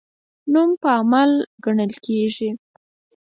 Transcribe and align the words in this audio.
نوم 0.53 0.69
په 0.81 0.87
عمل 0.97 1.31
ګټل 1.63 1.91
کیږي 2.05 2.49